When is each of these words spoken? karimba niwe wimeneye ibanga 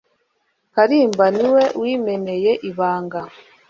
karimba 0.73 1.25
niwe 1.35 1.63
wimeneye 1.81 2.51
ibanga 2.69 3.21